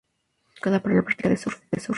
[0.39, 1.59] Muy buscada para la práctica de surf.